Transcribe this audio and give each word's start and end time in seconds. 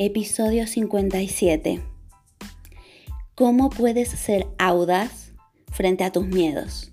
Episodio 0.00 0.68
57. 0.68 1.82
¿Cómo 3.34 3.68
puedes 3.68 4.08
ser 4.08 4.46
audaz 4.56 5.32
frente 5.72 6.04
a 6.04 6.12
tus 6.12 6.24
miedos? 6.24 6.92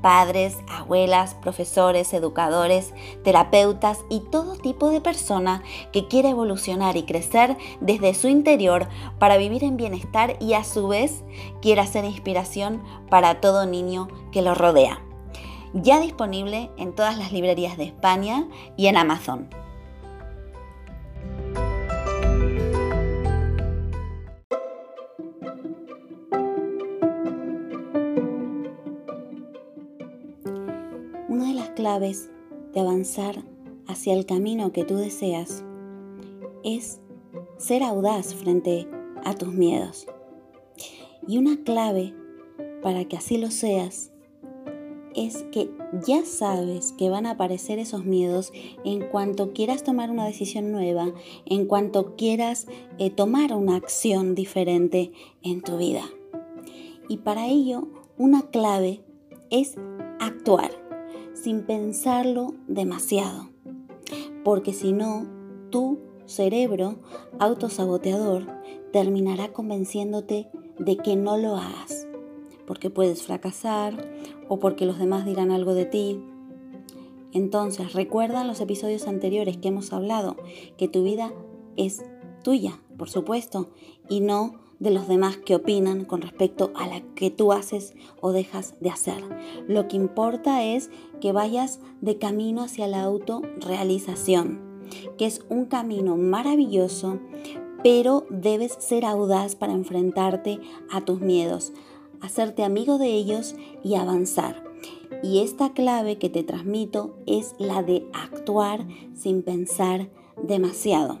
padres, 0.00 0.56
abuelas, 0.68 1.34
profesores, 1.34 2.12
educadores, 2.12 2.92
terapeutas 3.22 3.98
y 4.08 4.20
todo 4.20 4.56
tipo 4.56 4.90
de 4.90 5.00
persona 5.00 5.62
que 5.92 6.08
quiera 6.08 6.30
evolucionar 6.30 6.96
y 6.96 7.04
crecer 7.04 7.56
desde 7.80 8.14
su 8.14 8.28
interior 8.28 8.88
para 9.18 9.36
vivir 9.36 9.64
en 9.64 9.76
bienestar 9.76 10.36
y 10.40 10.54
a 10.54 10.64
su 10.64 10.88
vez 10.88 11.22
quiera 11.62 11.86
ser 11.86 12.04
inspiración 12.04 12.82
para 13.08 13.40
todo 13.40 13.66
niño 13.66 14.08
que 14.32 14.42
lo 14.42 14.54
rodea. 14.54 15.02
Ya 15.72 16.00
disponible 16.00 16.70
en 16.76 16.94
todas 16.94 17.16
las 17.16 17.32
librerías 17.32 17.76
de 17.76 17.84
España 17.84 18.48
y 18.76 18.86
en 18.86 18.96
Amazon. 18.96 19.48
Claves 31.90 32.30
de 32.72 32.78
avanzar 32.78 33.42
hacia 33.88 34.14
el 34.14 34.24
camino 34.24 34.70
que 34.70 34.84
tú 34.84 34.94
deseas 34.94 35.64
es 36.62 37.00
ser 37.58 37.82
audaz 37.82 38.32
frente 38.32 38.86
a 39.24 39.34
tus 39.34 39.52
miedos. 39.52 40.06
Y 41.26 41.38
una 41.38 41.64
clave 41.64 42.14
para 42.80 43.06
que 43.06 43.16
así 43.16 43.38
lo 43.38 43.50
seas 43.50 44.12
es 45.16 45.42
que 45.50 45.68
ya 46.06 46.24
sabes 46.24 46.92
que 46.92 47.10
van 47.10 47.26
a 47.26 47.32
aparecer 47.32 47.80
esos 47.80 48.04
miedos 48.04 48.52
en 48.84 49.08
cuanto 49.08 49.52
quieras 49.52 49.82
tomar 49.82 50.12
una 50.12 50.26
decisión 50.26 50.70
nueva, 50.70 51.12
en 51.44 51.66
cuanto 51.66 52.14
quieras 52.14 52.68
eh, 52.98 53.10
tomar 53.10 53.52
una 53.52 53.74
acción 53.74 54.36
diferente 54.36 55.10
en 55.42 55.60
tu 55.60 55.76
vida. 55.76 56.04
Y 57.08 57.16
para 57.16 57.48
ello, 57.48 57.88
una 58.16 58.42
clave 58.42 59.00
es 59.50 59.74
actuar 60.20 60.79
sin 61.42 61.62
pensarlo 61.62 62.54
demasiado. 62.68 63.48
Porque 64.44 64.72
si 64.72 64.92
no, 64.92 65.26
tu 65.70 65.98
cerebro 66.26 66.96
autosaboteador 67.38 68.46
terminará 68.92 69.52
convenciéndote 69.52 70.48
de 70.78 70.96
que 70.96 71.16
no 71.16 71.36
lo 71.36 71.56
hagas. 71.56 72.06
Porque 72.66 72.90
puedes 72.90 73.22
fracasar 73.22 74.12
o 74.48 74.58
porque 74.58 74.86
los 74.86 74.98
demás 74.98 75.24
dirán 75.24 75.50
algo 75.50 75.74
de 75.74 75.86
ti. 75.86 76.22
Entonces, 77.32 77.92
recuerda 77.92 78.44
los 78.44 78.60
episodios 78.60 79.06
anteriores 79.06 79.56
que 79.56 79.68
hemos 79.68 79.92
hablado 79.92 80.36
que 80.76 80.88
tu 80.88 81.04
vida 81.04 81.32
es 81.76 82.02
tuya, 82.42 82.80
por 82.96 83.08
supuesto, 83.08 83.70
y 84.08 84.20
no 84.20 84.54
de 84.80 84.90
los 84.90 85.06
demás 85.06 85.36
que 85.36 85.54
opinan 85.54 86.04
con 86.04 86.22
respecto 86.22 86.72
a 86.74 86.88
la 86.88 87.02
que 87.14 87.30
tú 87.30 87.52
haces 87.52 87.94
o 88.20 88.32
dejas 88.32 88.74
de 88.80 88.90
hacer. 88.90 89.22
Lo 89.68 89.86
que 89.86 89.96
importa 89.96 90.64
es 90.64 90.90
que 91.20 91.32
vayas 91.32 91.80
de 92.00 92.18
camino 92.18 92.62
hacia 92.62 92.88
la 92.88 93.02
autorrealización, 93.02 94.60
que 95.18 95.26
es 95.26 95.44
un 95.50 95.66
camino 95.66 96.16
maravilloso, 96.16 97.20
pero 97.84 98.26
debes 98.30 98.72
ser 98.80 99.04
audaz 99.04 99.54
para 99.54 99.74
enfrentarte 99.74 100.60
a 100.90 101.02
tus 101.02 101.20
miedos, 101.20 101.72
hacerte 102.20 102.64
amigo 102.64 102.98
de 102.98 103.08
ellos 103.08 103.54
y 103.84 103.94
avanzar. 103.94 104.64
Y 105.22 105.40
esta 105.40 105.74
clave 105.74 106.16
que 106.16 106.30
te 106.30 106.42
transmito 106.42 107.18
es 107.26 107.54
la 107.58 107.82
de 107.82 108.06
actuar 108.14 108.86
sin 109.14 109.42
pensar 109.42 110.08
demasiado. 110.42 111.20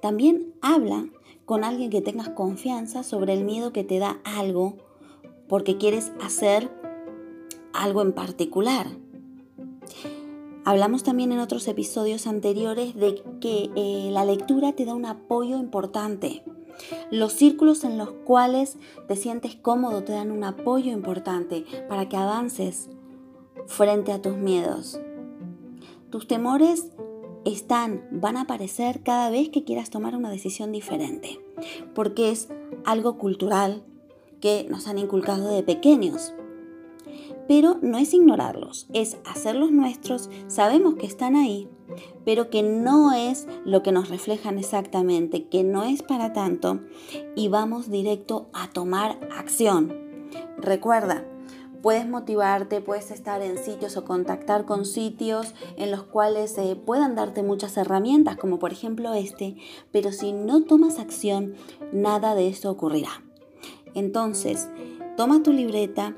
También 0.00 0.54
habla 0.60 1.06
con 1.50 1.64
alguien 1.64 1.90
que 1.90 2.00
tengas 2.00 2.28
confianza 2.28 3.02
sobre 3.02 3.32
el 3.32 3.42
miedo 3.42 3.72
que 3.72 3.82
te 3.82 3.98
da 3.98 4.20
algo 4.22 4.76
porque 5.48 5.78
quieres 5.78 6.12
hacer 6.22 6.70
algo 7.72 8.02
en 8.02 8.12
particular. 8.12 8.86
Hablamos 10.64 11.02
también 11.02 11.32
en 11.32 11.40
otros 11.40 11.66
episodios 11.66 12.28
anteriores 12.28 12.94
de 12.94 13.20
que 13.40 13.68
eh, 13.74 14.10
la 14.12 14.24
lectura 14.24 14.74
te 14.74 14.84
da 14.84 14.94
un 14.94 15.06
apoyo 15.06 15.58
importante. 15.58 16.44
Los 17.10 17.32
círculos 17.32 17.82
en 17.82 17.98
los 17.98 18.10
cuales 18.12 18.76
te 19.08 19.16
sientes 19.16 19.56
cómodo 19.56 20.04
te 20.04 20.12
dan 20.12 20.30
un 20.30 20.44
apoyo 20.44 20.92
importante 20.92 21.64
para 21.88 22.08
que 22.08 22.16
avances 22.16 22.90
frente 23.66 24.12
a 24.12 24.22
tus 24.22 24.36
miedos. 24.36 25.00
Tus 26.10 26.28
temores 26.28 26.92
están, 27.44 28.06
van 28.10 28.36
a 28.36 28.42
aparecer 28.42 29.02
cada 29.02 29.30
vez 29.30 29.48
que 29.48 29.64
quieras 29.64 29.90
tomar 29.90 30.16
una 30.16 30.30
decisión 30.30 30.72
diferente, 30.72 31.40
porque 31.94 32.30
es 32.30 32.48
algo 32.84 33.18
cultural 33.18 33.82
que 34.40 34.66
nos 34.68 34.86
han 34.88 34.98
inculcado 34.98 35.48
de 35.54 35.62
pequeños. 35.62 36.34
Pero 37.48 37.78
no 37.82 37.98
es 37.98 38.14
ignorarlos, 38.14 38.86
es 38.92 39.18
hacerlos 39.24 39.72
nuestros, 39.72 40.30
sabemos 40.46 40.94
que 40.94 41.06
están 41.06 41.34
ahí, 41.34 41.68
pero 42.24 42.48
que 42.48 42.62
no 42.62 43.12
es 43.12 43.48
lo 43.64 43.82
que 43.82 43.92
nos 43.92 44.08
reflejan 44.08 44.58
exactamente, 44.58 45.48
que 45.48 45.64
no 45.64 45.82
es 45.82 46.02
para 46.02 46.32
tanto 46.32 46.80
y 47.34 47.48
vamos 47.48 47.90
directo 47.90 48.48
a 48.52 48.70
tomar 48.70 49.18
acción. 49.36 49.92
Recuerda, 50.58 51.26
Puedes 51.82 52.06
motivarte, 52.06 52.80
puedes 52.80 53.10
estar 53.10 53.40
en 53.42 53.56
sitios 53.56 53.96
o 53.96 54.04
contactar 54.04 54.66
con 54.66 54.84
sitios 54.84 55.54
en 55.76 55.90
los 55.90 56.02
cuales 56.02 56.56
eh, 56.58 56.76
puedan 56.76 57.14
darte 57.14 57.42
muchas 57.42 57.76
herramientas, 57.76 58.36
como 58.36 58.58
por 58.58 58.72
ejemplo 58.72 59.14
este, 59.14 59.56
pero 59.90 60.12
si 60.12 60.32
no 60.32 60.64
tomas 60.64 60.98
acción, 60.98 61.54
nada 61.92 62.34
de 62.34 62.48
eso 62.48 62.70
ocurrirá. 62.70 63.22
Entonces, 63.94 64.68
toma 65.16 65.42
tu 65.42 65.52
libreta, 65.52 66.14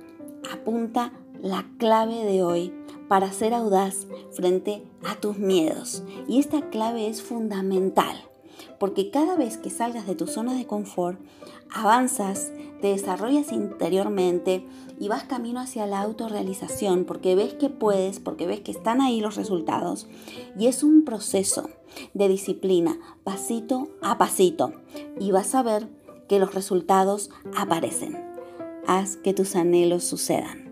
apunta 0.52 1.12
la 1.40 1.66
clave 1.78 2.24
de 2.24 2.42
hoy 2.42 2.72
para 3.08 3.32
ser 3.32 3.54
audaz 3.54 4.06
frente 4.32 4.84
a 5.04 5.14
tus 5.16 5.38
miedos. 5.38 6.02
Y 6.26 6.38
esta 6.38 6.70
clave 6.70 7.08
es 7.08 7.22
fundamental, 7.22 8.16
porque 8.78 9.10
cada 9.10 9.36
vez 9.36 9.58
que 9.58 9.70
salgas 9.70 10.06
de 10.06 10.14
tu 10.14 10.26
zona 10.26 10.54
de 10.54 10.66
confort, 10.66 11.18
avanzas, 11.74 12.52
te 12.80 12.88
desarrollas 12.88 13.52
interiormente 13.52 14.66
y 14.98 15.08
vas 15.08 15.24
camino 15.24 15.60
hacia 15.60 15.86
la 15.86 16.00
autorrealización 16.00 17.04
porque 17.04 17.34
ves 17.34 17.54
que 17.54 17.68
puedes, 17.68 18.20
porque 18.20 18.46
ves 18.46 18.60
que 18.60 18.72
están 18.72 19.00
ahí 19.00 19.20
los 19.20 19.36
resultados. 19.36 20.06
Y 20.58 20.66
es 20.66 20.82
un 20.82 21.04
proceso 21.04 21.70
de 22.14 22.28
disciplina, 22.28 22.98
pasito 23.24 23.88
a 24.02 24.18
pasito. 24.18 24.72
Y 25.20 25.30
vas 25.30 25.54
a 25.54 25.62
ver 25.62 25.88
que 26.28 26.38
los 26.38 26.54
resultados 26.54 27.30
aparecen. 27.56 28.18
Haz 28.86 29.16
que 29.16 29.32
tus 29.32 29.54
anhelos 29.54 30.04
sucedan. 30.04 30.71